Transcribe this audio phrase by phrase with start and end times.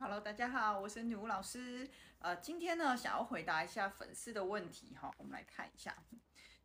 [0.00, 1.90] Hello，大家好，我是女巫老师。
[2.20, 5.92] 呃，今天呢，想要回答一下粉丝的问题哈，我们来看一下。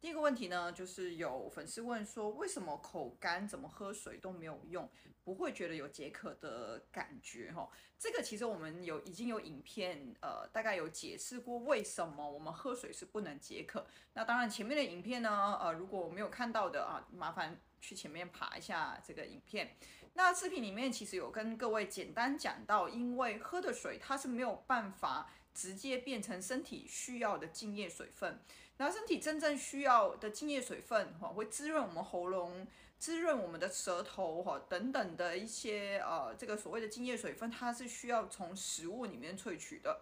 [0.04, 4.90] 第一个问题呢，就是有粉丝问说，为什么口干怎么喝水都没有用，
[5.24, 7.70] 不会觉得有解渴的感觉哈？
[7.98, 13.88] 这个其实我们有已经有影片，呃，大概有解释过为什么我们喝水是不能解渴。
[14.12, 17.58] 那当然前面的影片呢，呃，如果我没有看到的啊，麻烦。
[17.80, 19.76] 去前面爬一下这个影片。
[20.14, 28.40] 那视频里面其实有跟各位简单讲到，因为喝的水它是没有办法直接变成身体需要的津液水分。
[28.78, 32.66] 那身体真正需要的津液水分哈，会滋润我们喉咙、
[32.98, 40.02] 滋润我们的舌头哈等等的一些呃这个所谓的津液水分，它是需要从食物里面萃取的。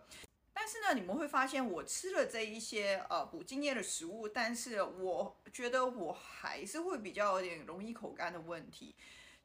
[0.53, 8.95] 但是呢，你们会发现我吃了这一些呃补津液的食物，但是我觉得我还是会比较有点容易口干的问题。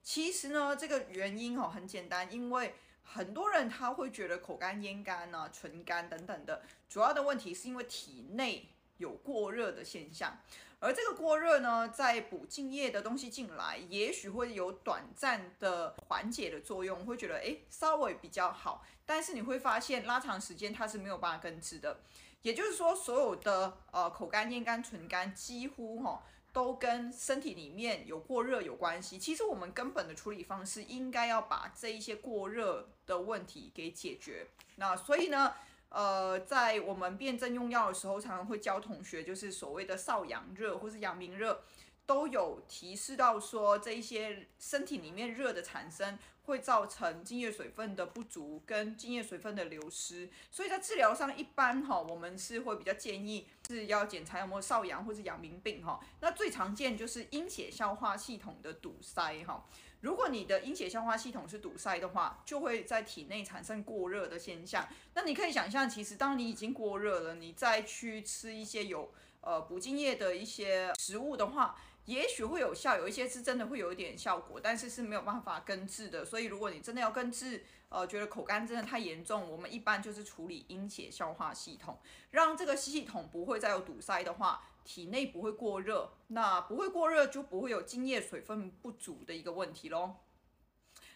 [0.03, 2.75] 其实呢，这个原因哈很简单，因为
[3.07, 8.69] 很多人他会觉得口干、咽干啊、唇干等等的，主要的问题是因为体内。
[8.99, 10.39] 有过热的现象，
[10.81, 21.99] 而这个过热呢，在补津液的东西进来，也许会有短暂的缓解的作用，会觉得诶稍微比较好，但是你会发现拉长时间它是没有办法根治的。
[22.41, 26.23] 也就是说，所有的呃口干、咽干、唇干，几乎哈、
[26.57, 29.19] 都跟身体里面有过热有关系。
[29.19, 34.47] 其实我们根本的处理方式应该要把这一些过热的问题给解决。
[34.77, 35.53] 那所以呢，
[35.91, 41.63] 呃，在我们辩证用药的时候，常常会教同学，就是所谓的少阳热或是阳明热，
[42.07, 50.31] 都有提示到说，这一些身体里面热的产生，会造成津液水分的不足跟津液水分的流失。
[50.51, 56.01] 所以在治疗上，一般哈，我们是会比较建议是要检查有没有少阳或是阳明病哈。
[56.21, 59.67] 那最常见就是阴血消化系统的堵塞哈。
[60.03, 64.87] 如果你的阴血消化系统是堵塞的话，就会在体内产生过热的现象。
[65.15, 76.25] 那你可以想象，其实当你已经过热了，你再去吃一些有呃补津液的一些食物的话，也许会有效，有一些是真的会有一点效果，但是是没有办法根治的。
[76.25, 82.01] 所以如果你真的要根治，呃，觉得口干真的太严重，我们一般就是处理阴血消化系统，
[82.31, 84.63] 让这个系统不会再有堵塞的话。
[84.85, 90.15] 体内不会过热，那不会过热就不会有津液水分不足的一个问题喽。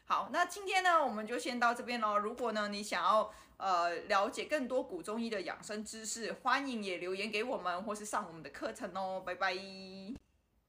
[0.06, 2.18] 好，那今天呢，我们就先到这边喽。
[2.18, 9.22] 如果呢你想要呃了解更多古中医的养生知识，欢迎也留言给我们，或是上我们的课程哦。
[9.24, 9.54] 拜拜。